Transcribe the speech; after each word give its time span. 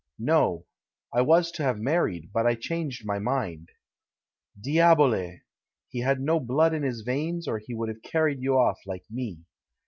"Xo; 0.19 0.65
I 1.13 1.21
was 1.21 1.51
to 1.51 1.61
have 1.63 1.77
married, 1.77 2.31
but 2.33 2.47
I 2.47 2.55
changed 2.55 3.05
my 3.05 3.19
mind." 3.19 3.69
'^Dlahole! 4.59 5.41
he 5.89 5.99
had 5.99 6.19
no 6.19 6.39
blood 6.39 6.73
in 6.73 6.81
his 6.81 7.01
veins, 7.01 7.47
or 7.47 7.59
he 7.59 7.75
would 7.75 7.89
have 7.89 8.01
carried 8.01 8.41
you 8.41 8.57
off, 8.57 8.79
like 8.87 9.03
me. 9.11 9.41